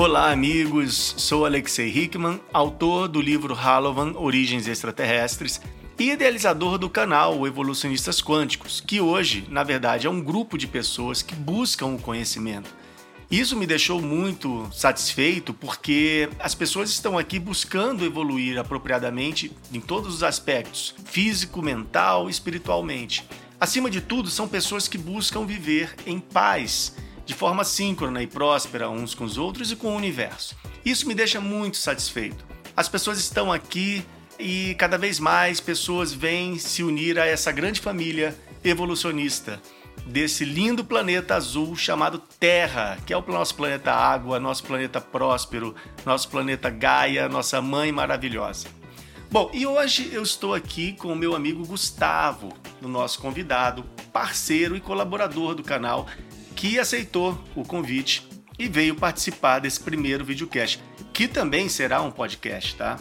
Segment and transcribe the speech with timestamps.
[0.00, 1.14] Olá, amigos.
[1.18, 5.60] Sou Alexei Hickman, autor do livro Halovan Origens Extraterrestres
[5.98, 11.20] e idealizador do canal Evolucionistas Quânticos, que hoje, na verdade, é um grupo de pessoas
[11.20, 12.74] que buscam o conhecimento.
[13.30, 20.14] Isso me deixou muito satisfeito porque as pessoas estão aqui buscando evoluir apropriadamente em todos
[20.14, 23.22] os aspectos, físico, mental, espiritualmente.
[23.60, 26.96] Acima de tudo, são pessoas que buscam viver em paz,
[27.30, 30.56] de forma síncrona e próspera uns com os outros e com o universo.
[30.84, 32.44] Isso me deixa muito satisfeito.
[32.76, 34.04] As pessoas estão aqui
[34.36, 39.62] e cada vez mais pessoas vêm se unir a essa grande família evolucionista
[40.04, 45.76] desse lindo planeta azul chamado Terra, que é o nosso planeta Água, nosso planeta próspero,
[46.04, 48.66] nosso planeta Gaia, nossa mãe maravilhosa.
[49.30, 52.52] Bom, e hoje eu estou aqui com o meu amigo Gustavo,
[52.82, 56.08] o nosso convidado, parceiro e colaborador do canal,
[56.60, 60.78] que aceitou o convite e veio participar desse primeiro videocast,
[61.10, 62.98] que também será um podcast, tá?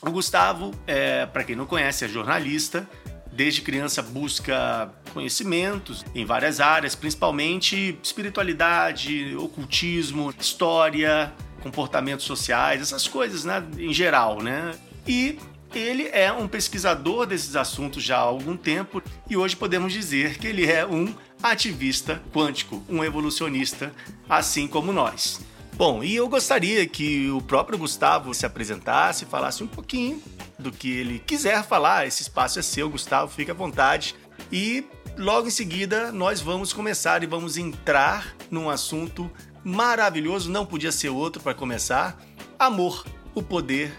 [0.00, 2.88] O Gustavo, é, para quem não conhece, é jornalista,
[3.32, 13.44] desde criança busca conhecimentos em várias áreas, principalmente espiritualidade, ocultismo, história, comportamentos sociais, essas coisas,
[13.44, 14.76] né, em geral, né?
[15.08, 15.40] E
[15.74, 20.46] ele é um pesquisador desses assuntos já há algum tempo e hoje podemos dizer que
[20.46, 23.92] ele é um ativista quântico, um evolucionista,
[24.28, 25.40] assim como nós.
[25.74, 30.22] Bom, e eu gostaria que o próprio Gustavo se apresentasse, falasse um pouquinho
[30.58, 32.06] do que ele quiser falar.
[32.06, 34.14] Esse espaço é seu, Gustavo, fique à vontade.
[34.50, 34.84] E
[35.16, 39.30] logo em seguida nós vamos começar e vamos entrar num assunto
[39.64, 42.20] maravilhoso, não podia ser outro para começar:
[42.58, 43.04] amor,
[43.34, 43.92] o poder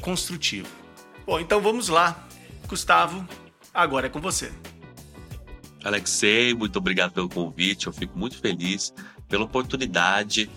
[0.00, 0.68] construtivo.
[1.26, 2.26] Bom, então vamos lá.
[2.66, 3.26] Gustavo,
[3.72, 4.52] agora é com você.
[5.84, 7.86] Alexei, muito obrigado pelo convite.
[7.86, 8.92] Eu fico muito feliz
[9.28, 10.50] pela oportunidade,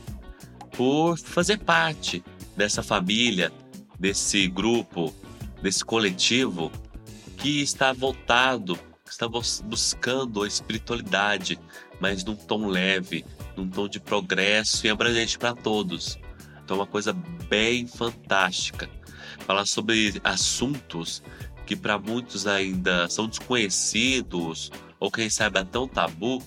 [0.76, 2.24] por fazer parte
[2.58, 3.52] dessa família,
[4.00, 5.14] desse grupo
[5.64, 6.70] desse coletivo
[7.38, 8.76] que está voltado,
[9.06, 9.28] que está
[9.64, 11.58] buscando a espiritualidade,
[12.02, 13.26] mas num tom leve,
[13.56, 16.20] num tom de progresso e abrangente para todos.
[16.64, 17.14] Então, é uma coisa
[17.50, 18.90] bem fantástica.
[19.40, 21.24] Falar sobre assuntos
[21.66, 24.70] que para muitos ainda são desconhecidos
[25.04, 26.42] ou quem sabe é tão tabu,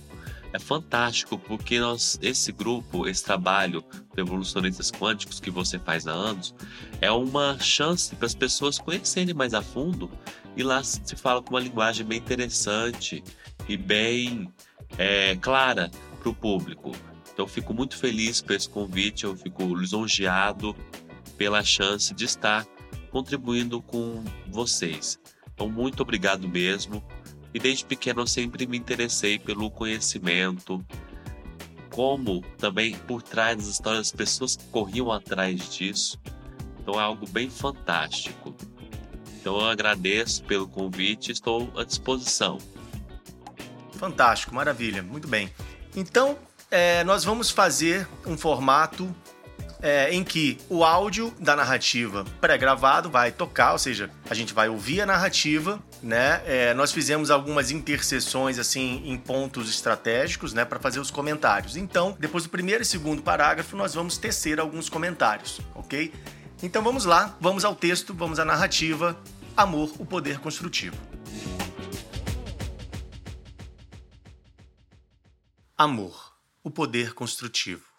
[0.50, 3.84] é fantástico porque nós, esse grupo, esse trabalho
[4.14, 6.54] de evolucionistas quânticos que você faz há anos,
[7.02, 10.10] é uma chance para as pessoas conhecerem mais a fundo
[10.56, 13.22] e lá se fala com uma linguagem bem interessante
[13.68, 14.50] e bem
[14.96, 16.92] é, clara para o público.
[17.34, 20.74] Então, fico muito feliz por esse convite, eu fico lisonjeado
[21.36, 22.66] pela chance de estar
[23.10, 25.20] contribuindo com vocês.
[25.52, 27.04] Então, muito obrigado mesmo.
[27.56, 30.84] E desde pequeno eu sempre me interessei pelo conhecimento,
[31.88, 36.20] como também por trás das histórias das pessoas que corriam atrás disso.
[36.78, 38.54] Então é algo bem fantástico.
[39.40, 42.58] Então eu agradeço pelo convite estou à disposição.
[43.92, 45.50] Fantástico, maravilha, muito bem.
[45.96, 46.38] Então
[46.70, 49.08] é, nós vamos fazer um formato
[49.86, 54.68] é, em que o áudio da narrativa pré-gravado vai tocar, ou seja, a gente vai
[54.68, 56.42] ouvir a narrativa, né?
[56.44, 61.76] É, nós fizemos algumas interseções assim em pontos estratégicos, né, para fazer os comentários.
[61.76, 66.12] Então, depois do primeiro e segundo parágrafo, nós vamos tecer alguns comentários, ok?
[66.60, 69.16] Então vamos lá, vamos ao texto, vamos à narrativa.
[69.56, 70.96] Amor, o poder construtivo.
[75.78, 77.95] Amor, o poder construtivo.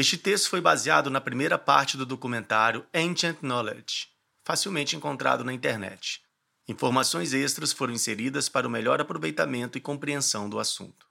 [0.00, 4.08] Este texto foi baseado na primeira parte do documentário Ancient Knowledge,
[4.42, 6.22] facilmente encontrado na internet.
[6.66, 11.06] Informações extras foram inseridas para o melhor aproveitamento e compreensão do assunto.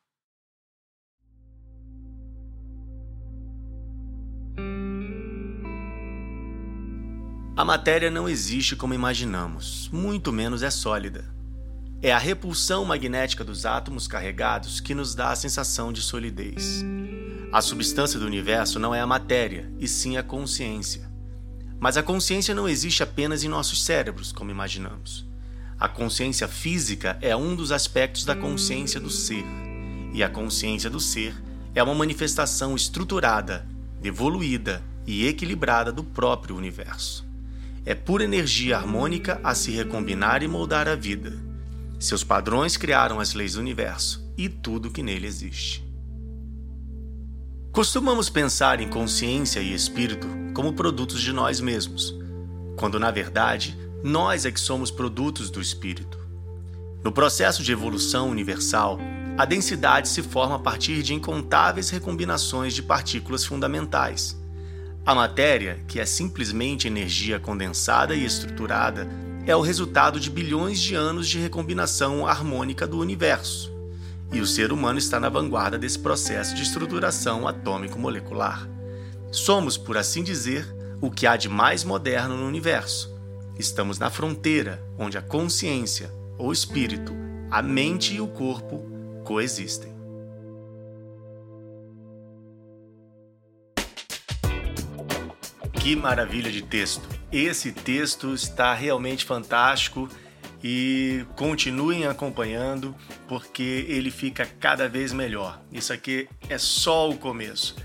[7.55, 11.38] A matéria não existe como imaginamos, muito menos é sólida.
[12.01, 16.81] É a repulsão magnética dos átomos carregados que nos dá a sensação de solidez.
[17.51, 21.09] A substância do universo não é a matéria, e sim a consciência.
[21.77, 25.27] Mas a consciência não existe apenas em nossos cérebros, como imaginamos.
[25.77, 29.43] A consciência física é um dos aspectos da consciência do ser,
[30.13, 31.35] e a consciência do ser
[31.75, 33.67] é uma manifestação estruturada,
[34.01, 37.27] evoluída e equilibrada do próprio universo.
[37.85, 41.48] É pura energia harmônica a se recombinar e moldar a vida.
[41.99, 45.85] Seus padrões criaram as leis do universo e tudo que nele existe.
[47.73, 52.15] Costumamos pensar em consciência e espírito como produtos de nós mesmos,
[52.77, 56.17] quando na verdade nós é que somos produtos do espírito.
[57.03, 58.97] No processo de evolução universal,
[59.37, 64.39] a densidade se forma a partir de incontáveis recombinações de partículas fundamentais.
[65.05, 69.07] A matéria, que é simplesmente energia condensada e estruturada,
[69.49, 73.73] é o resultado de bilhões de anos de recombinação harmônica do universo.
[74.31, 78.69] E o ser humano está na vanguarda desse processo de estruturação atômico-molecular.
[79.31, 83.11] Somos, por assim dizer, o que há de mais moderno no universo.
[83.57, 87.11] Estamos na fronteira onde a consciência, o espírito,
[87.49, 88.83] a mente e o corpo
[89.23, 89.91] coexistem.
[95.73, 97.18] Que maravilha de texto!
[97.31, 100.09] Esse texto está realmente fantástico
[100.63, 102.95] e continuem acompanhando
[103.27, 105.61] porque ele fica cada vez melhor.
[105.71, 107.75] Isso aqui é só o começo.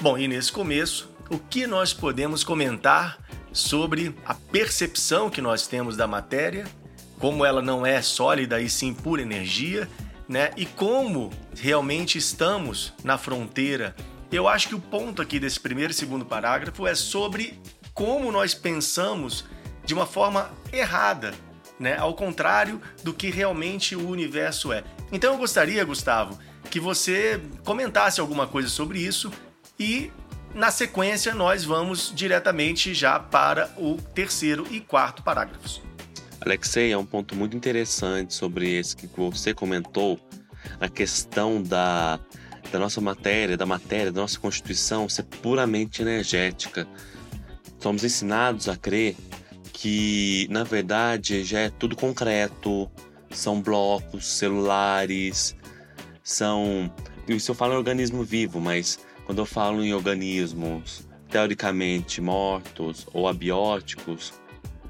[0.00, 3.18] Bom, e nesse começo, o que nós podemos comentar
[3.52, 6.66] sobre a percepção que nós temos da matéria,
[7.18, 9.88] como ela não é sólida e sim pura energia,
[10.28, 10.50] né?
[10.56, 13.94] E como realmente estamos na fronteira
[14.36, 17.60] eu acho que o ponto aqui desse primeiro e segundo parágrafo é sobre
[17.94, 19.44] como nós pensamos
[19.84, 21.32] de uma forma errada,
[21.78, 21.96] né?
[21.96, 24.82] Ao contrário do que realmente o universo é.
[25.12, 26.38] Então eu gostaria, Gustavo,
[26.70, 29.30] que você comentasse alguma coisa sobre isso
[29.78, 30.10] e
[30.54, 35.80] na sequência nós vamos diretamente já para o terceiro e quarto parágrafos.
[36.40, 40.18] Alexei, é um ponto muito interessante sobre esse que você comentou,
[40.80, 42.18] a questão da
[42.70, 46.88] da nossa matéria, da matéria, da nossa constituição ser puramente energética.
[47.84, 49.14] Somos ensinados a crer
[49.70, 52.90] que, na verdade, já é tudo concreto,
[53.30, 55.54] são blocos celulares,
[56.22, 56.90] são.
[57.28, 63.28] Isso eu falo em organismo vivo, mas quando eu falo em organismos teoricamente mortos ou
[63.28, 64.32] abióticos,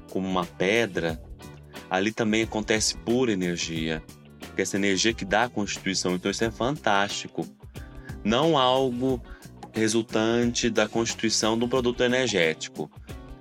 [0.09, 1.21] como uma pedra,
[1.89, 4.01] ali também acontece pura energia.
[4.55, 6.15] Essa energia que dá a constituição.
[6.15, 7.45] Então isso é fantástico
[8.23, 9.21] não algo
[9.75, 12.89] resultante da constituição de um produto energético,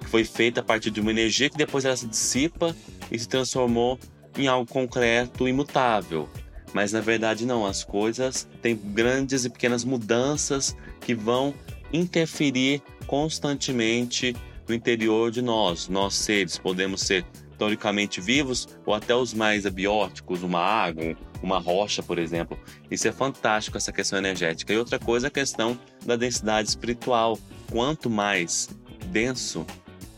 [0.01, 2.75] que foi feito a partir de uma energia que depois ela se dissipa
[3.11, 3.99] e se transformou
[4.37, 6.29] em algo concreto imutável.
[6.73, 11.55] Mas na verdade não, as coisas têm grandes e pequenas mudanças que vão
[11.93, 14.35] interferir constantemente
[14.69, 15.89] no interior de nós.
[15.89, 17.25] Nós seres podemos ser
[17.59, 22.59] teoricamente vivos ou até os mais abióticos, uma água, uma rocha, por exemplo.
[22.91, 24.73] Isso é fantástico, essa questão energética.
[24.73, 27.39] E outra coisa é a questão da densidade espiritual.
[27.71, 28.69] Quanto mais
[29.07, 29.67] denso,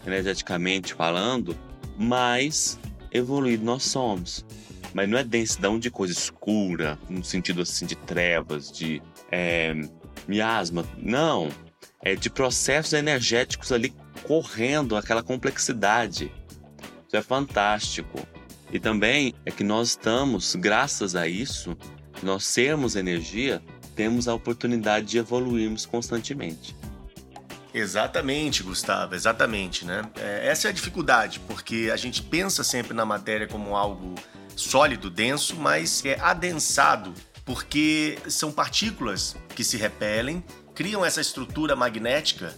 [0.06, 1.56] energeticamente falando,
[1.99, 2.79] mais
[3.12, 4.44] evoluído nós somos.
[4.94, 9.75] Mas não é densidão de coisa escura, no sentido assim de trevas, de é,
[10.27, 10.87] miasma.
[10.97, 11.49] Não.
[12.03, 13.93] É de processos energéticos ali
[14.23, 16.33] correndo aquela complexidade.
[17.06, 18.26] Isso é fantástico.
[18.73, 21.76] E também é que nós estamos, graças a isso,
[22.23, 23.62] nós sermos energia,
[23.94, 26.76] temos a oportunidade de evoluirmos constantemente.
[27.73, 30.03] Exatamente, Gustavo, exatamente, né?
[30.17, 34.14] É, essa é a dificuldade, porque a gente pensa sempre na matéria como algo
[34.56, 37.12] sólido, denso, mas é adensado,
[37.44, 40.43] porque são partículas que se repelem,
[40.75, 42.57] criam essa estrutura magnética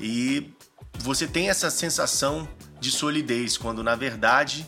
[0.00, 0.52] e
[1.00, 2.48] você tem essa sensação
[2.84, 4.66] de solidez, quando na verdade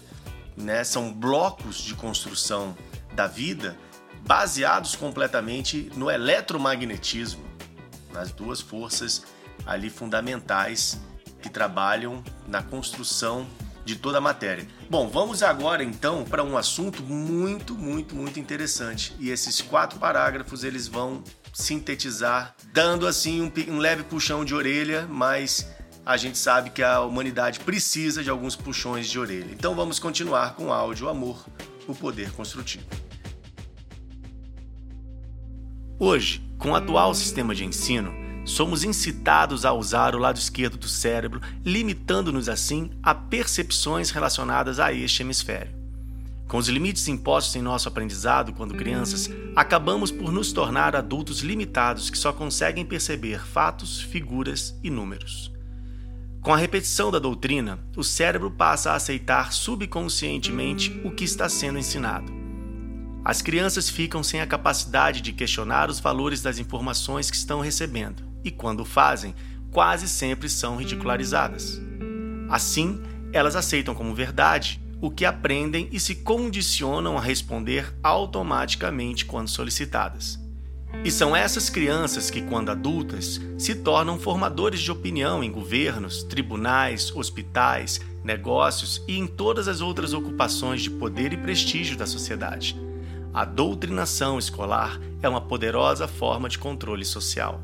[0.57, 0.83] né?
[0.83, 2.77] São blocos de construção
[3.15, 3.77] da vida
[4.27, 7.45] baseados completamente no eletromagnetismo,
[8.13, 9.25] nas duas forças
[9.67, 10.99] ali fundamentais
[11.41, 13.47] que trabalham na construção
[13.85, 14.67] de toda a matéria.
[14.91, 19.15] Bom, vamos agora então para um assunto muito, muito, muito interessante.
[19.21, 25.07] E esses quatro parágrafos eles vão sintetizar, dando assim um, um leve puxão de orelha,
[25.09, 25.69] mas
[26.07, 29.51] a gente sabe que a humanidade precisa de alguns puxões de orelha.
[29.51, 31.45] Então vamos continuar com o áudio Amor,
[31.89, 32.85] o poder construtivo.
[35.99, 40.87] Hoje, com o atual sistema de ensino, somos incitados a usar o lado esquerdo do
[40.87, 45.75] cérebro, limitando-nos assim a percepções relacionadas a este hemisfério.
[46.47, 52.11] Com os limites impostos em nosso aprendizado quando crianças, acabamos por nos tornar adultos limitados
[52.11, 55.56] que só conseguem perceber fatos, figuras e números.
[56.47, 61.77] Com a repetição da doutrina, o cérebro passa a aceitar subconscientemente o que está sendo
[61.77, 62.33] ensinado.
[63.25, 68.23] As crianças ficam sem a capacidade de questionar os valores das informações que estão recebendo,
[68.45, 69.35] e quando fazem,
[69.73, 71.83] quase sempre são ridicularizadas.
[72.49, 79.49] Assim, elas aceitam como verdade o que aprendem e se condicionam a responder automaticamente quando
[79.49, 80.46] solicitadas.
[81.05, 87.15] E são essas crianças que, quando adultas, se tornam formadores de opinião em governos, tribunais,
[87.15, 92.77] hospitais, negócios e em todas as outras ocupações de poder e prestígio da sociedade.
[93.33, 97.61] A doutrinação escolar é uma poderosa forma de controle social.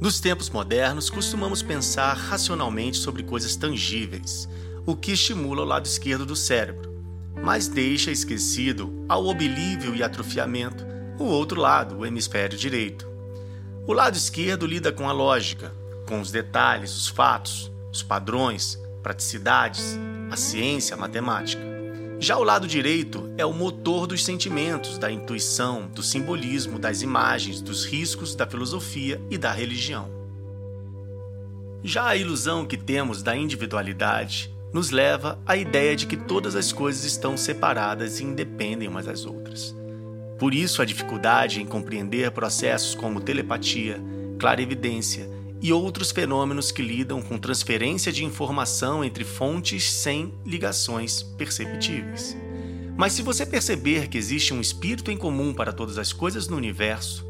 [0.00, 4.48] Nos tempos modernos, costumamos pensar racionalmente sobre coisas tangíveis,
[4.84, 6.92] o que estimula o lado esquerdo do cérebro,
[7.42, 10.84] mas deixa esquecido, ao oblívio e atrofiamento,
[11.18, 13.08] o outro lado, o hemisfério direito.
[13.86, 15.72] O lado esquerdo lida com a lógica,
[16.06, 19.98] com os detalhes, os fatos, os padrões, praticidades,
[20.30, 21.62] a ciência, a matemática.
[22.18, 27.60] Já o lado direito é o motor dos sentimentos, da intuição, do simbolismo, das imagens,
[27.60, 30.08] dos riscos, da filosofia e da religião.
[31.82, 36.72] Já a ilusão que temos da individualidade nos leva à ideia de que todas as
[36.72, 39.74] coisas estão separadas e independem umas das outras.
[40.38, 44.00] Por isso, a dificuldade em compreender processos como telepatia,
[44.38, 52.36] clarevidência e outros fenômenos que lidam com transferência de informação entre fontes sem ligações perceptíveis.
[52.96, 56.56] Mas se você perceber que existe um espírito em comum para todas as coisas no
[56.56, 57.26] universo,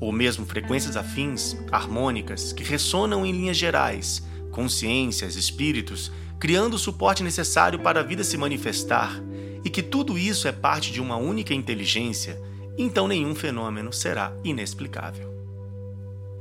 [0.00, 6.10] ou mesmo frequências afins, harmônicas, que ressonam em linhas gerais, consciências, espíritos,
[6.44, 9.18] criando o suporte necessário para a vida se manifestar,
[9.64, 12.38] e que tudo isso é parte de uma única inteligência,
[12.76, 15.32] então nenhum fenômeno será inexplicável.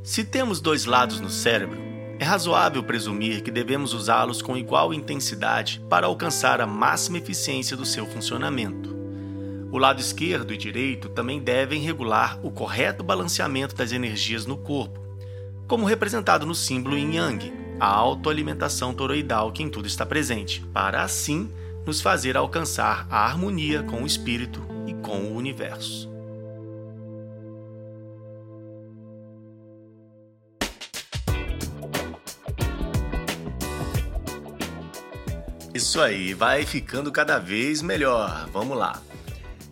[0.03, 1.79] Se temos dois lados no cérebro,
[2.19, 7.85] é razoável presumir que devemos usá-los com igual intensidade para alcançar a máxima eficiência do
[7.85, 8.93] seu funcionamento.
[9.71, 14.99] O lado esquerdo e direito também devem regular o correto balanceamento das energias no corpo,
[15.65, 21.03] como representado no símbolo Yin Yang, a autoalimentação toroidal que em tudo está presente, para
[21.03, 21.51] assim
[21.85, 26.13] nos fazer alcançar a harmonia com o espírito e com o universo.
[35.73, 38.47] Isso aí, vai ficando cada vez melhor.
[38.53, 39.01] Vamos lá.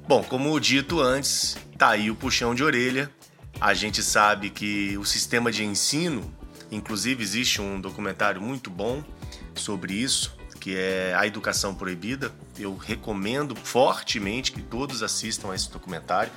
[0.08, 3.10] Bom, como dito antes, tá aí o puxão de orelha.
[3.60, 6.34] A gente sabe que o sistema de ensino,
[6.72, 9.04] inclusive existe um documentário muito bom
[9.54, 12.32] sobre isso, que é A Educação Proibida.
[12.58, 16.32] Eu recomendo fortemente que todos assistam a esse documentário.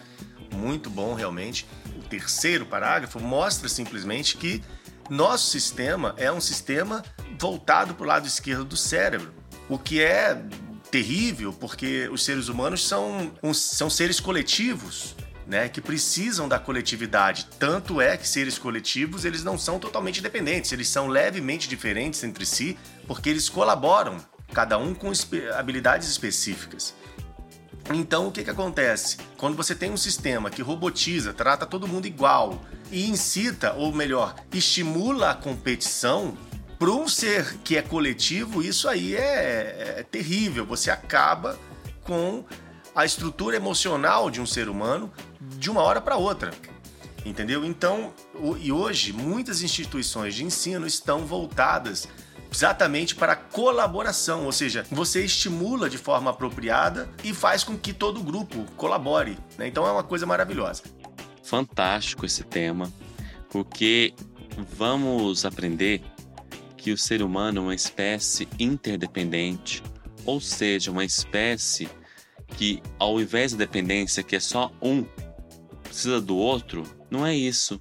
[0.53, 1.67] Muito bom, realmente.
[1.97, 4.63] O terceiro parágrafo mostra simplesmente que
[5.11, 7.05] nosso sistema é um sistema
[7.39, 9.33] voltado para o lado esquerdo do cérebro,
[9.69, 10.43] o que é
[10.91, 15.17] terrível porque os seres humanos são, são seres coletivos.
[15.47, 17.47] Né, que precisam da coletividade.
[17.59, 22.47] Tanto é que seres coletivos eles não são totalmente dependentes, eles são levemente diferentes entre
[22.47, 24.17] si, porque eles colaboram,
[24.55, 25.13] cada um com
[25.55, 26.95] habilidades específicas.
[27.93, 29.19] Então, o que, que acontece?
[29.37, 34.35] Quando você tem um sistema que robotiza, trata todo mundo igual e incita, ou melhor,
[34.51, 36.37] estimula a competição,
[36.79, 40.65] para um ser que é coletivo, isso aí é, é terrível.
[40.67, 41.59] Você acaba
[42.03, 42.45] com
[42.95, 45.13] a estrutura emocional de um ser humano
[45.59, 46.53] de uma hora para outra.
[47.25, 47.65] Entendeu?
[47.65, 48.13] Então,
[48.61, 52.07] e hoje, muitas instituições de ensino estão voltadas
[52.53, 58.21] exatamente para colaboração, ou seja, você estimula de forma apropriada e faz com que todo
[58.21, 59.37] o grupo colabore.
[59.59, 59.67] Né?
[59.67, 60.83] Então é uma coisa maravilhosa.
[61.43, 62.93] Fantástico esse tema,
[63.51, 64.15] porque
[64.77, 66.01] vamos aprender
[66.77, 69.83] que o ser humano é uma espécie interdependente,
[70.25, 71.89] ou seja, uma espécie
[72.57, 75.05] que, ao invés da dependência, que é só um
[75.95, 77.81] precisa do outro, não é isso.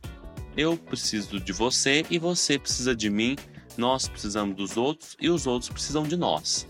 [0.56, 3.36] Eu preciso de você e você precisa de mim
[3.76, 6.68] nós precisamos dos outros e os outros precisam de nós.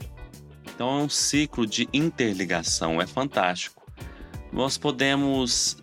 [0.73, 3.85] Então é um ciclo de interligação, é fantástico.
[4.51, 5.77] Nós podemos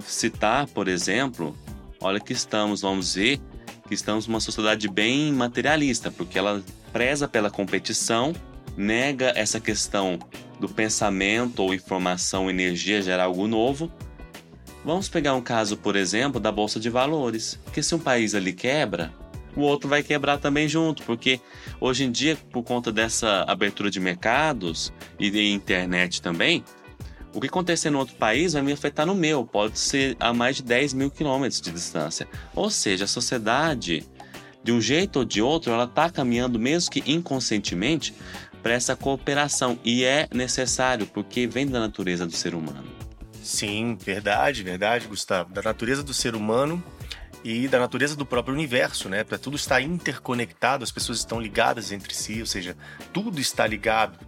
[0.00, 1.56] citar, por exemplo,
[2.00, 3.40] olha que estamos, vamos ver
[3.88, 6.62] que estamos numa sociedade bem materialista, porque ela
[6.92, 8.32] preza pela competição,
[8.76, 10.18] nega essa questão
[10.60, 13.90] do pensamento ou informação, energia gerar algo novo.
[14.84, 18.52] Vamos pegar um caso, por exemplo, da bolsa de valores, porque se um país ali
[18.52, 19.12] quebra,
[19.54, 21.40] o outro vai quebrar também junto, porque
[21.78, 26.64] hoje em dia, por conta dessa abertura de mercados e de internet também,
[27.34, 30.56] o que acontecer no outro país vai me afetar no meu, pode ser a mais
[30.56, 32.26] de 10 mil quilômetros de distância.
[32.54, 34.04] Ou seja, a sociedade,
[34.64, 38.14] de um jeito ou de outro, ela está caminhando, mesmo que inconscientemente,
[38.62, 39.78] para essa cooperação.
[39.84, 42.99] E é necessário, porque vem da natureza do ser humano.
[43.42, 45.52] Sim, verdade, verdade, Gustavo.
[45.52, 46.82] Da natureza do ser humano
[47.42, 49.24] e da natureza do próprio universo, né?
[49.24, 52.76] Tudo estar interconectado, as pessoas estão ligadas entre si, ou seja,
[53.12, 54.18] tudo está ligado,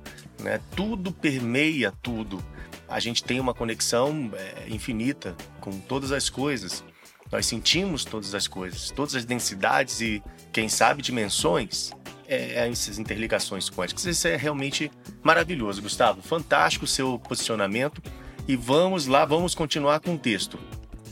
[0.41, 0.61] né?
[0.75, 2.43] Tudo permeia tudo.
[2.89, 6.85] A gente tem uma conexão é, infinita com todas as coisas.
[7.31, 11.93] Nós sentimos todas as coisas, todas as densidades e, quem sabe, dimensões.
[12.29, 14.05] É, é essas interligações quânticas.
[14.07, 14.91] Isso é realmente
[15.23, 16.23] maravilhoso, Gustavo.
[16.23, 18.03] Fantástico o seu posicionamento.
[18.47, 20.59] E vamos lá, vamos continuar com o texto.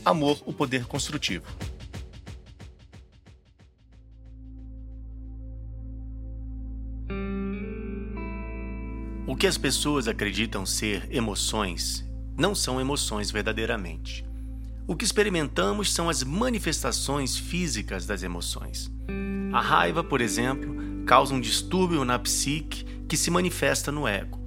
[0.03, 1.45] Amor, o poder construtivo.
[9.25, 12.05] O que as pessoas acreditam ser emoções
[12.37, 14.25] não são emoções verdadeiramente.
[14.85, 18.91] O que experimentamos são as manifestações físicas das emoções.
[19.53, 24.40] A raiva, por exemplo, causa um distúrbio na psique que se manifesta no ego.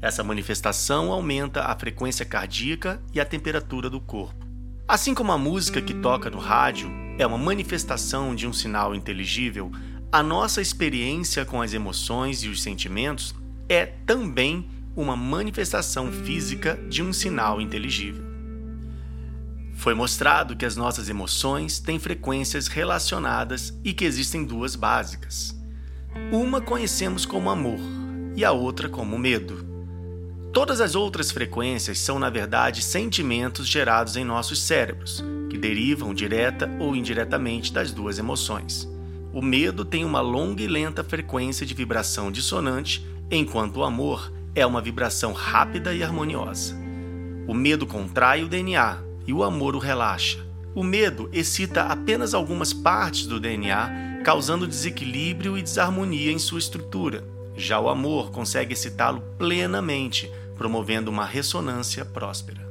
[0.00, 4.46] Essa manifestação aumenta a frequência cardíaca e a temperatura do corpo.
[4.86, 9.70] Assim como a música que toca no rádio é uma manifestação de um sinal inteligível,
[10.10, 13.34] a nossa experiência com as emoções e os sentimentos
[13.68, 18.24] é também uma manifestação física de um sinal inteligível.
[19.74, 25.54] Foi mostrado que as nossas emoções têm frequências relacionadas e que existem duas básicas.
[26.32, 27.78] Uma conhecemos como amor
[28.34, 29.67] e a outra como medo.
[30.58, 36.68] Todas as outras frequências são, na verdade, sentimentos gerados em nossos cérebros, que derivam direta
[36.80, 38.88] ou indiretamente das duas emoções.
[39.32, 44.66] O medo tem uma longa e lenta frequência de vibração dissonante, enquanto o amor é
[44.66, 46.74] uma vibração rápida e harmoniosa.
[47.46, 48.98] O medo contrai o DNA
[49.28, 50.44] e o amor o relaxa.
[50.74, 57.24] O medo excita apenas algumas partes do DNA, causando desequilíbrio e desarmonia em sua estrutura.
[57.56, 62.68] Já o amor consegue excitá-lo plenamente, promovendo uma ressonância próspera.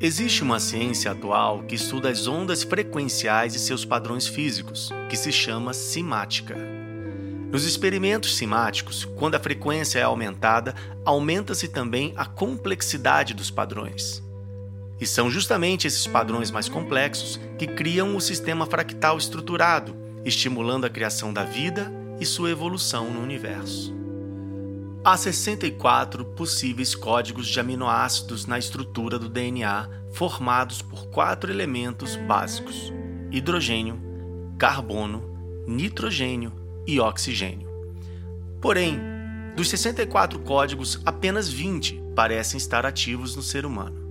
[0.00, 5.30] Existe uma ciência atual que estuda as ondas frequenciais e seus padrões físicos, que se
[5.30, 6.56] chama simática.
[7.52, 14.20] Nos experimentos simáticos, quando a frequência é aumentada, aumenta-se também a complexidade dos padrões.
[15.00, 19.94] E são justamente esses padrões mais complexos que criam o sistema fractal estruturado,
[20.24, 24.03] estimulando a criação da vida e sua evolução no universo.
[25.06, 32.90] Há 64 possíveis códigos de aminoácidos na estrutura do DNA, formados por quatro elementos básicos:
[33.30, 34.00] hidrogênio,
[34.56, 35.22] carbono,
[35.66, 36.54] nitrogênio
[36.86, 37.68] e oxigênio.
[38.62, 38.98] Porém,
[39.54, 44.02] dos 64 códigos, apenas 20 parecem estar ativos no ser humano.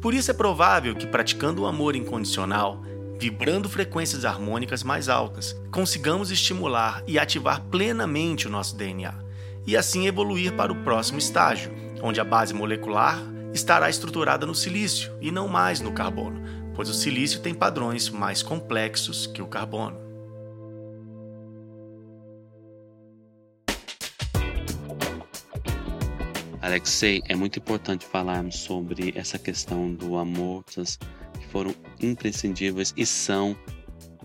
[0.00, 2.80] Por isso é provável que, praticando o amor incondicional,
[3.18, 9.28] vibrando frequências harmônicas mais altas, consigamos estimular e ativar plenamente o nosso DNA,
[9.66, 13.20] e assim evoluir para o próximo estágio, onde a base molecular
[13.52, 16.40] estará estruturada no silício e não mais no carbono,
[16.74, 19.98] pois o silício tem padrões mais complexos que o carbono.
[26.62, 33.56] Alexei, é muito importante falarmos sobre essa questão do amor, que foram imprescindíveis e são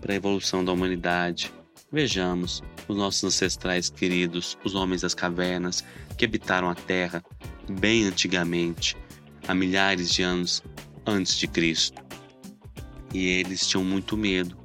[0.00, 1.52] para a evolução da humanidade.
[1.90, 5.84] Vejamos os nossos ancestrais queridos, os homens das cavernas,
[6.16, 7.24] que habitaram a Terra
[7.68, 8.96] bem antigamente,
[9.46, 10.62] há milhares de anos
[11.06, 12.04] antes de Cristo.
[13.12, 14.56] E eles tinham muito medo,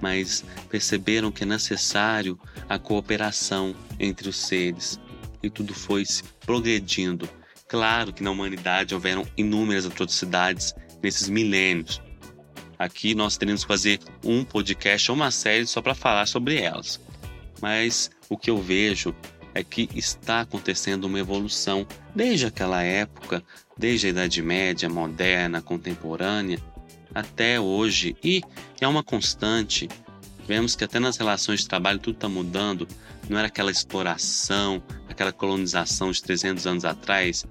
[0.00, 4.98] mas perceberam que é necessário a cooperação entre os seres
[5.42, 7.28] e tudo foi se progredindo.
[7.68, 12.00] Claro que na humanidade houveram inúmeras atrocidades nesses milênios.
[12.78, 17.00] Aqui nós teremos que fazer um podcast ou uma série só para falar sobre elas.
[17.62, 19.14] Mas o que eu vejo
[19.54, 23.42] é que está acontecendo uma evolução desde aquela época,
[23.78, 26.58] desde a Idade Média, moderna, contemporânea,
[27.14, 28.16] até hoje.
[28.22, 28.42] E
[28.80, 29.88] é uma constante.
[30.46, 32.88] Vemos que até nas relações de trabalho tudo está mudando.
[33.28, 37.46] Não era aquela exploração, aquela colonização de 300 anos atrás,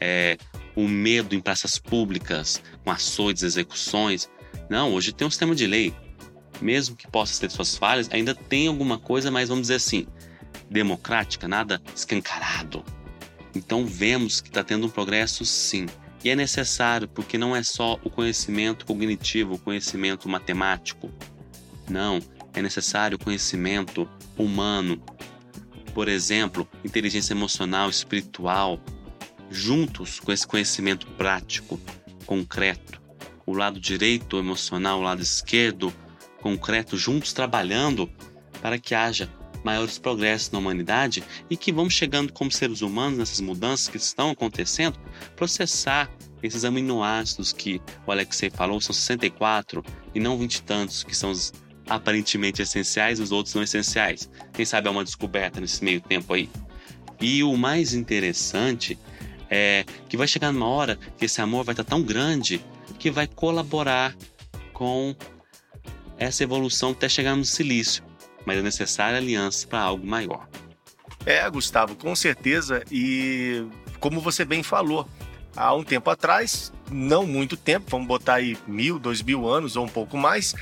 [0.00, 0.38] é,
[0.74, 4.30] o medo em praças públicas, com ações, execuções.
[4.70, 5.94] Não, hoje tem um sistema de lei.
[6.60, 10.06] Mesmo que possa ter suas falhas, ainda tem alguma coisa, mas vamos dizer assim,
[10.70, 12.84] democrática, nada escancarado.
[13.54, 15.86] Então vemos que está tendo um progresso sim.
[16.22, 21.10] E é necessário, porque não é só o conhecimento cognitivo, o conhecimento matemático.
[21.88, 22.20] Não,
[22.52, 25.02] é necessário o conhecimento humano,
[25.94, 28.78] por exemplo, inteligência emocional, espiritual,
[29.50, 31.80] juntos com esse conhecimento prático,
[32.26, 33.00] concreto,
[33.46, 35.92] o lado direito emocional, o lado esquerdo
[36.40, 38.10] concreto, juntos trabalhando
[38.60, 39.30] para que haja
[39.62, 44.30] maiores progressos na humanidade e que vamos chegando como seres humanos nessas mudanças que estão
[44.30, 44.98] acontecendo,
[45.36, 46.10] processar
[46.42, 51.30] esses aminoácidos que o Alexei falou, são 64 e não 20 e tantos, que são
[51.30, 51.52] os
[51.88, 54.30] aparentemente essenciais e os outros não essenciais.
[54.52, 56.48] Quem sabe é uma descoberta nesse meio tempo aí.
[57.20, 58.98] E o mais interessante
[59.50, 62.64] é que vai chegar numa hora que esse amor vai estar tão grande
[62.98, 64.16] que vai colaborar
[64.72, 65.14] com
[66.20, 68.04] essa evolução até chegar no silício.
[68.46, 70.48] Mas é necessária aliança para algo maior.
[71.26, 72.84] É, Gustavo, com certeza.
[72.92, 73.66] E
[73.98, 75.08] como você bem falou,
[75.56, 79.84] há um tempo atrás, não muito tempo, vamos botar aí mil, dois mil anos ou
[79.84, 80.54] um pouco mais,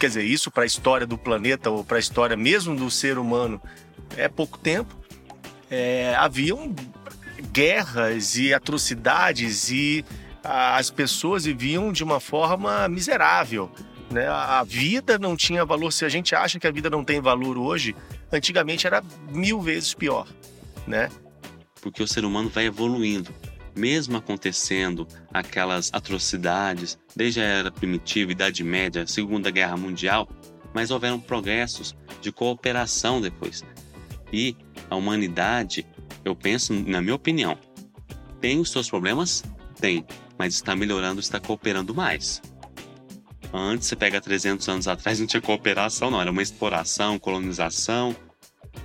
[0.00, 3.18] Quer dizer, isso para a história do planeta ou para a história mesmo do ser
[3.18, 3.60] humano
[4.16, 4.98] é pouco tempo.
[5.70, 6.74] é, haviam
[7.52, 10.02] guerras e atrocidades e
[10.42, 13.70] as pessoas viviam de uma forma miserável.
[14.10, 14.26] Né?
[14.26, 15.92] A vida não tinha valor.
[15.92, 17.94] Se a gente acha que a vida não tem valor hoje,
[18.32, 20.26] antigamente era mil vezes pior.
[20.86, 21.08] Né?
[21.80, 23.32] Porque o ser humano vai evoluindo.
[23.76, 30.28] Mesmo acontecendo aquelas atrocidades, desde a era primitiva, Idade Média, Segunda Guerra Mundial,
[30.74, 33.64] mas houveram progressos de cooperação depois.
[34.32, 34.56] E
[34.90, 35.86] a humanidade,
[36.24, 37.56] eu penso, na minha opinião,
[38.40, 39.44] tem os seus problemas?
[39.80, 40.04] Tem,
[40.36, 42.42] mas está melhorando, está cooperando mais.
[43.52, 48.14] Antes, você pega 300 anos atrás, não tinha cooperação, não, era uma exploração, colonização.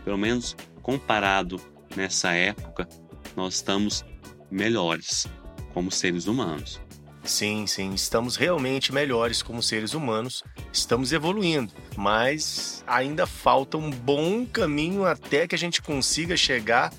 [0.04, 1.62] Pelo menos comparado
[1.96, 2.88] nessa época,
[3.36, 4.04] nós estamos
[4.50, 5.28] melhores
[5.74, 6.80] como seres humanos.
[7.24, 14.46] Sim, sim, estamos realmente melhores como seres humanos, estamos evoluindo, mas ainda falta um bom
[14.46, 16.94] caminho até que a gente consiga chegar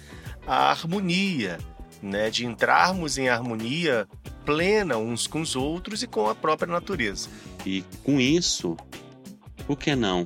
[0.45, 1.59] à harmonia,
[2.03, 4.07] né, de entrarmos em harmonia
[4.45, 7.29] plena uns com os outros e com a própria natureza.
[7.67, 8.77] E com isso,
[9.67, 10.25] por que não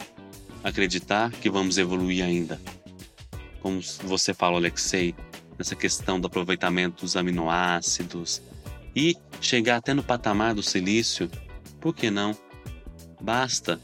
[0.62, 2.60] acreditar que vamos evoluir ainda?
[3.62, 5.14] Como você fala, Alexei,
[5.56, 8.42] nessa questão do aproveitamento dos aminoácidos,
[8.94, 11.30] e chegar até no patamar do silício,
[11.80, 12.36] por que não?
[13.20, 13.80] Basta.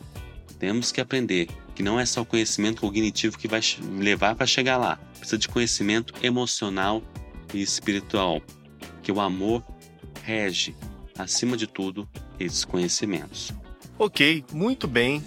[0.58, 3.60] Temos que aprender que não é só o conhecimento cognitivo que vai
[3.98, 4.96] levar para chegar lá.
[5.18, 7.02] Precisa de conhecimento emocional
[7.54, 8.42] e espiritual,
[9.02, 9.64] que o amor
[10.22, 10.74] rege,
[11.18, 13.52] acima de tudo, esses conhecimentos.
[13.98, 15.24] Ok, muito bem.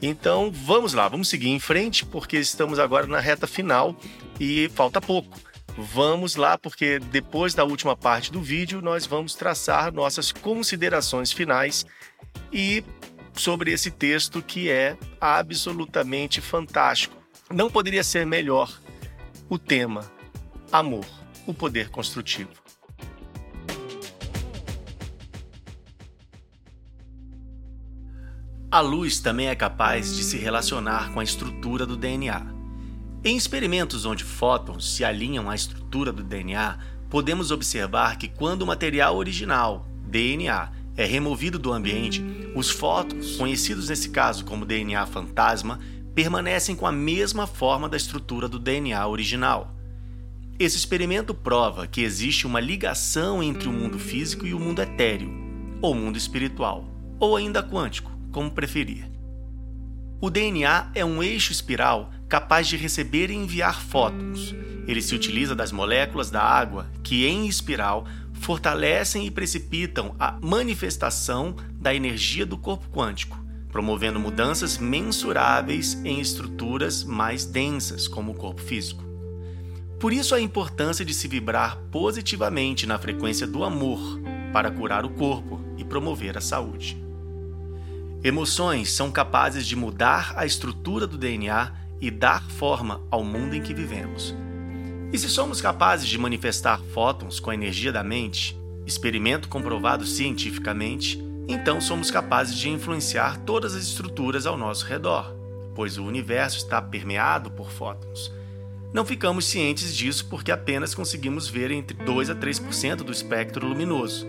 [0.00, 3.96] Então vamos lá, vamos seguir em frente, porque estamos agora na reta final
[4.38, 5.38] e falta pouco.
[5.76, 11.84] Vamos lá, porque depois da última parte do vídeo, nós vamos traçar nossas considerações finais
[12.50, 12.82] e
[13.34, 17.14] sobre esse texto que é absolutamente fantástico.
[17.52, 18.80] Não poderia ser melhor
[19.48, 20.10] o tema:
[20.72, 21.06] amor,
[21.46, 22.65] o poder construtivo.
[28.76, 32.44] A luz também é capaz de se relacionar com a estrutura do DNA.
[33.24, 36.76] Em experimentos onde fótons se alinham à estrutura do DNA,
[37.08, 42.22] podemos observar que quando o material original, DNA, é removido do ambiente,
[42.54, 45.80] os fótons, conhecidos nesse caso como DNA fantasma,
[46.14, 49.74] permanecem com a mesma forma da estrutura do DNA original.
[50.58, 55.30] Esse experimento prova que existe uma ligação entre o mundo físico e o mundo etéreo,
[55.80, 56.84] ou mundo espiritual,
[57.18, 59.10] ou ainda quântico, como preferir.
[60.20, 64.54] O DNA é um eixo espiral capaz de receber e enviar fótons.
[64.86, 71.56] Ele se utiliza das moléculas da água, que em espiral fortalecem e precipitam a manifestação
[71.80, 78.60] da energia do corpo quântico, promovendo mudanças mensuráveis em estruturas mais densas, como o corpo
[78.60, 79.02] físico.
[79.98, 84.20] Por isso a importância de se vibrar positivamente na frequência do amor
[84.52, 87.05] para curar o corpo e promover a saúde.
[88.26, 93.62] Emoções são capazes de mudar a estrutura do DNA e dar forma ao mundo em
[93.62, 94.34] que vivemos.
[95.12, 101.24] E se somos capazes de manifestar fótons com a energia da mente, experimento comprovado cientificamente,
[101.46, 105.32] então somos capazes de influenciar todas as estruturas ao nosso redor,
[105.72, 108.32] pois o universo está permeado por fótons.
[108.92, 114.26] Não ficamos cientes disso porque apenas conseguimos ver entre 2 a 3% do espectro luminoso.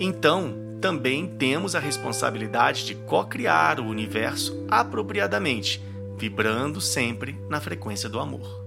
[0.00, 5.82] Então, também temos a responsabilidade de co-criar o universo apropriadamente
[6.16, 8.64] vibrando sempre na frequência do amor.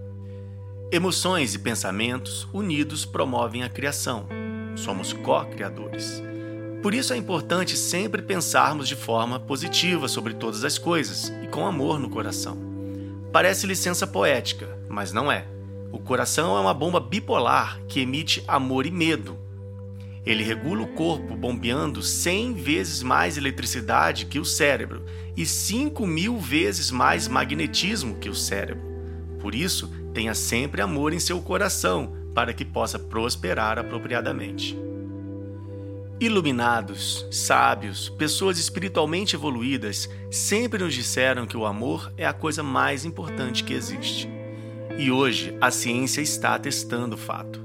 [0.92, 4.28] Emoções e pensamentos unidos promovem a criação.
[4.76, 6.22] Somos co-criadores.
[6.84, 11.66] Por isso é importante sempre pensarmos de forma positiva sobre todas as coisas e com
[11.66, 12.58] amor no coração.
[13.32, 15.48] Parece licença poética, mas não é.
[15.90, 19.40] O coração é uma bomba bipolar que emite amor e medo.
[20.26, 25.04] Ele regula o corpo bombeando 100 vezes mais eletricidade que o cérebro
[25.36, 28.84] e 5 mil vezes mais magnetismo que o cérebro.
[29.40, 34.78] Por isso, tenha sempre amor em seu coração para que possa prosperar apropriadamente.
[36.22, 43.06] Iluminados, sábios, pessoas espiritualmente evoluídas sempre nos disseram que o amor é a coisa mais
[43.06, 44.30] importante que existe.
[44.98, 47.64] E hoje a ciência está atestando o fato.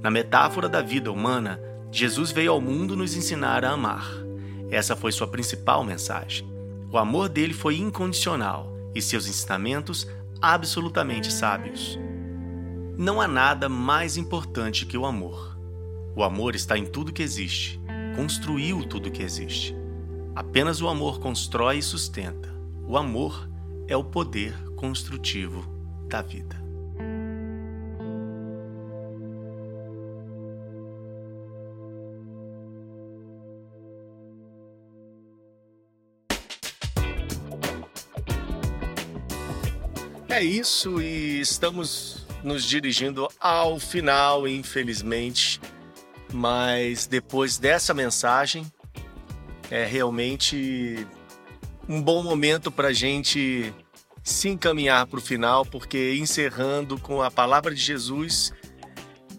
[0.00, 1.60] Na metáfora da vida humana,
[1.94, 4.10] Jesus veio ao mundo nos ensinar a amar.
[4.70, 6.50] Essa foi sua principal mensagem.
[6.90, 10.08] O amor dele foi incondicional e seus ensinamentos
[10.40, 11.98] absolutamente sábios.
[12.96, 15.54] Não há nada mais importante que o amor.
[16.16, 17.78] O amor está em tudo que existe,
[18.16, 19.76] construiu tudo que existe.
[20.34, 22.48] Apenas o amor constrói e sustenta.
[22.88, 23.46] O amor
[23.86, 25.62] é o poder construtivo
[26.08, 26.61] da vida.
[40.42, 45.60] Isso e estamos nos dirigindo ao final, infelizmente.
[46.32, 48.66] Mas depois dessa mensagem,
[49.70, 51.06] é realmente
[51.88, 53.72] um bom momento para a gente
[54.22, 58.52] se encaminhar para o final, porque encerrando com a palavra de Jesus,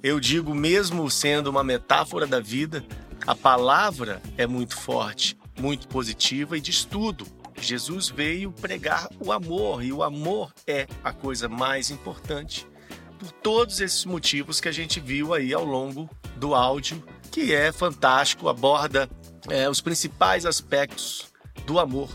[0.01, 2.83] eu digo, mesmo sendo uma metáfora da vida,
[3.25, 7.25] a palavra é muito forte, muito positiva e diz tudo.
[7.59, 12.67] Jesus veio pregar o amor e o amor é a coisa mais importante
[13.17, 17.71] por todos esses motivos que a gente viu aí ao longo do áudio, que é
[17.71, 19.09] fantástico, aborda
[19.49, 21.31] é, os principais aspectos
[21.65, 22.09] do amor,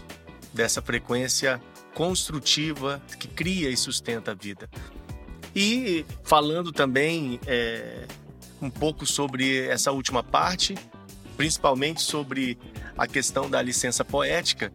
[0.52, 1.60] dessa frequência
[1.94, 4.68] construtiva que cria e sustenta a vida.
[5.54, 8.06] E falando também é,
[8.60, 10.74] um pouco sobre essa última parte,
[11.36, 12.58] principalmente sobre
[12.96, 14.72] a questão da licença poética,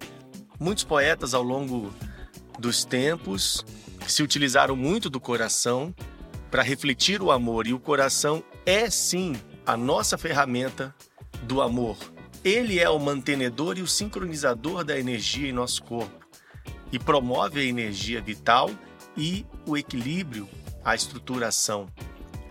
[0.63, 1.93] muitos poetas ao longo
[2.57, 3.65] dos tempos
[4.07, 5.93] se utilizaram muito do coração
[6.49, 10.95] para refletir o amor, e o coração é sim a nossa ferramenta
[11.41, 11.97] do amor.
[12.45, 16.25] Ele é o mantenedor e o sincronizador da energia em nosso corpo
[16.91, 18.69] e promove a energia vital
[19.17, 20.47] e o equilíbrio,
[20.85, 21.87] a estruturação.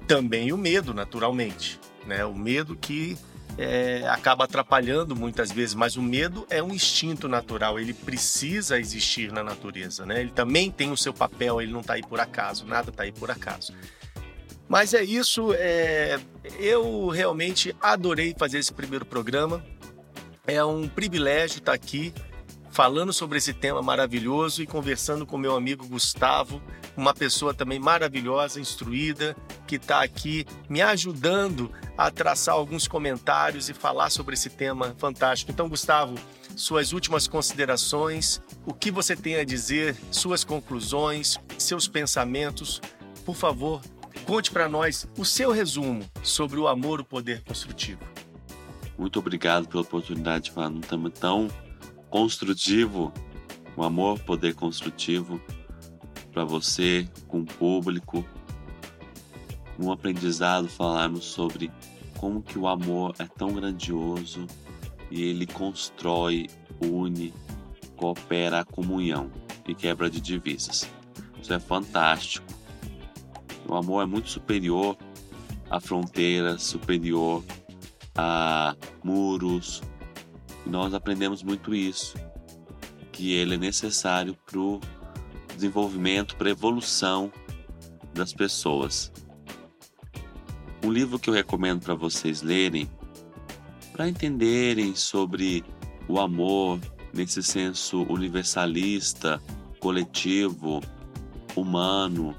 [0.06, 1.80] Também o medo, naturalmente.
[2.06, 2.24] Né?
[2.24, 3.16] O medo que
[3.58, 9.30] é, acaba atrapalhando muitas vezes, mas o medo é um instinto natural, ele precisa existir
[9.32, 10.20] na natureza, né?
[10.20, 13.12] Ele também tem o seu papel, ele não está aí por acaso, nada está aí
[13.12, 13.74] por acaso.
[14.68, 16.18] Mas é isso, é,
[16.58, 19.62] eu realmente adorei fazer esse primeiro programa.
[20.46, 22.12] É um privilégio estar aqui
[22.72, 26.60] falando sobre esse tema maravilhoso e conversando com meu amigo Gustavo,
[26.96, 33.74] uma pessoa também maravilhosa, instruída, que está aqui me ajudando a traçar alguns comentários e
[33.74, 35.52] falar sobre esse tema fantástico.
[35.52, 36.14] Então, Gustavo,
[36.56, 42.80] suas últimas considerações, o que você tem a dizer, suas conclusões, seus pensamentos,
[43.24, 43.82] por favor,
[44.24, 48.00] conte para nós o seu resumo sobre o amor, o poder construtivo.
[48.96, 51.48] Muito obrigado pela oportunidade de falar num tema tão
[52.12, 53.10] construtivo,
[53.74, 55.40] o amor, poder construtivo
[56.30, 58.22] para você, com o público,
[59.80, 61.72] um aprendizado falarmos sobre
[62.18, 64.46] como que o amor é tão grandioso
[65.10, 66.50] e ele constrói,
[66.82, 67.32] une,
[67.96, 69.30] coopera a comunhão
[69.66, 70.86] e quebra de divisas.
[71.40, 72.46] Isso é fantástico.
[73.66, 74.98] O amor é muito superior
[75.70, 77.42] a fronteiras, superior
[78.14, 79.80] a muros,
[80.66, 82.14] e nós aprendemos muito isso,
[83.10, 84.80] que ele é necessário para o
[85.54, 87.32] desenvolvimento, para a evolução
[88.14, 89.12] das pessoas.
[90.84, 92.90] Um livro que eu recomendo para vocês lerem,
[93.92, 95.64] para entenderem sobre
[96.08, 96.80] o amor
[97.12, 99.40] nesse senso universalista,
[99.78, 100.80] coletivo,
[101.54, 102.34] humano,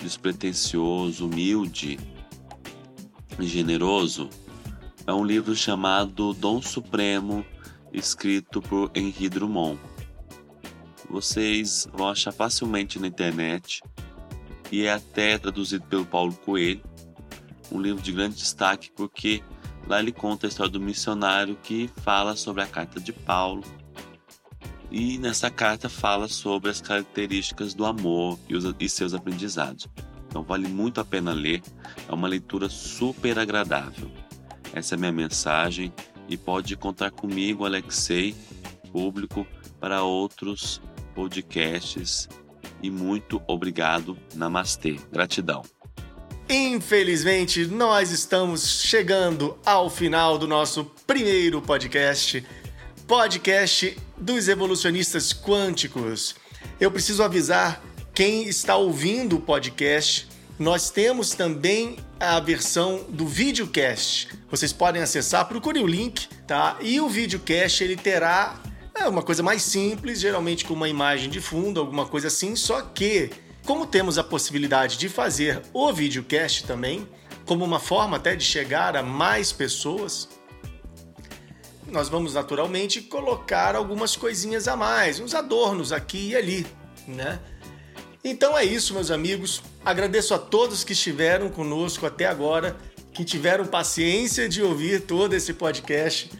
[0.00, 1.98] despretensioso, humilde
[3.38, 4.28] e generoso,
[5.06, 7.44] é um livro chamado Dom Supremo
[7.92, 9.78] escrito por Henri Drummond.
[11.08, 13.82] Vocês vão achar facilmente na internet
[14.70, 16.82] e é até traduzido pelo Paulo Coelho.
[17.72, 19.42] Um livro de grande destaque porque
[19.86, 23.62] lá ele conta a história do missionário que fala sobre a carta de Paulo.
[24.90, 29.86] E nessa carta fala sobre as características do amor e, os, e seus aprendizados.
[30.26, 31.62] Então vale muito a pena ler,
[32.06, 34.10] é uma leitura super agradável.
[34.74, 35.92] Essa é a minha mensagem
[36.28, 38.34] e pode contar comigo, Alexei,
[38.92, 39.46] público,
[39.80, 40.80] para outros
[41.14, 42.28] podcasts.
[42.82, 44.16] E muito obrigado.
[44.34, 44.98] Namastê.
[45.10, 45.62] Gratidão.
[46.48, 52.44] Infelizmente, nós estamos chegando ao final do nosso primeiro podcast,
[53.06, 56.36] podcast dos evolucionistas quânticos.
[56.80, 57.82] Eu preciso avisar
[58.14, 60.27] quem está ouvindo o podcast
[60.58, 64.28] nós temos também a versão do videocast.
[64.50, 66.76] Vocês podem acessar, procure o link, tá?
[66.80, 68.60] E o videocast ele terá
[68.94, 72.82] é, uma coisa mais simples, geralmente com uma imagem de fundo, alguma coisa assim, só
[72.82, 73.30] que
[73.64, 77.06] como temos a possibilidade de fazer o videocast também,
[77.46, 80.28] como uma forma até de chegar a mais pessoas,
[81.86, 86.66] nós vamos naturalmente colocar algumas coisinhas a mais, uns adornos aqui e ali,
[87.06, 87.38] né?
[88.22, 89.62] Então é isso, meus amigos.
[89.84, 92.76] Agradeço a todos que estiveram conosco até agora,
[93.12, 96.30] que tiveram paciência de ouvir todo esse podcast.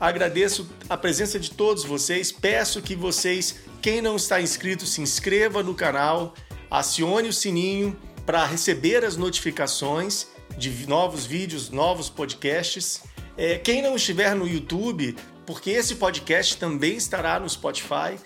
[0.00, 2.32] Agradeço a presença de todos vocês.
[2.32, 6.34] Peço que vocês, quem não está inscrito, se inscreva no canal,
[6.70, 7.96] acione o sininho
[8.26, 13.02] para receber as notificações de novos vídeos, novos podcasts.
[13.36, 18.18] É, quem não estiver no YouTube, porque esse podcast também estará no Spotify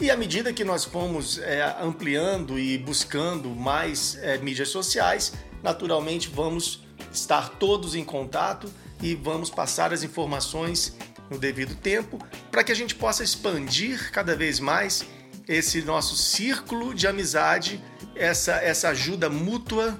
[0.00, 6.28] E à medida que nós fomos é, ampliando e buscando mais é, mídias sociais, naturalmente
[6.28, 10.96] vamos estar todos em contato e vamos passar as informações
[11.30, 12.18] no devido tempo
[12.50, 15.06] para que a gente possa expandir cada vez mais
[15.46, 17.82] esse nosso círculo de amizade,
[18.16, 19.96] essa, essa ajuda mútua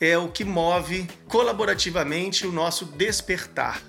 [0.00, 3.82] é o que move colaborativamente o nosso despertar.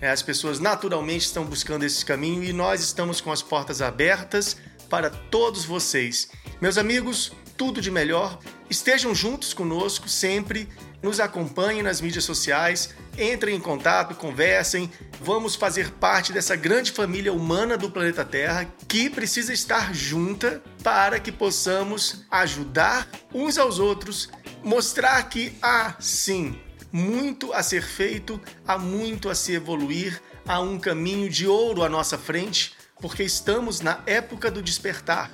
[0.00, 4.56] É, as pessoas naturalmente estão buscando esse caminho e nós estamos com as portas abertas
[4.88, 6.28] para todos vocês.
[6.60, 8.38] Meus amigos, tudo de melhor.
[8.68, 10.68] Estejam juntos conosco sempre,
[11.02, 14.90] nos acompanhem nas mídias sociais, entrem em contato, conversem.
[15.20, 21.20] Vamos fazer parte dessa grande família humana do planeta Terra que precisa estar junta para
[21.20, 24.30] que possamos ajudar uns aos outros,
[24.62, 26.58] mostrar que há sim
[26.94, 31.88] muito a ser feito, há muito a se evoluir, há um caminho de ouro à
[31.88, 35.28] nossa frente, porque estamos na época do despertar.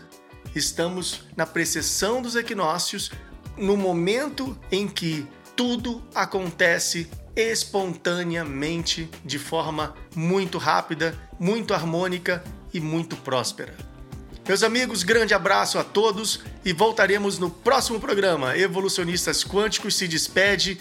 [0.56, 3.10] Estamos na precessão dos equinócios,
[3.58, 12.42] no momento em que tudo acontece espontaneamente, de forma muito rápida, muito harmônica
[12.72, 13.76] e muito próspera.
[14.48, 18.56] Meus amigos, grande abraço a todos e voltaremos no próximo programa.
[18.56, 20.80] Evolucionistas Quânticos se despede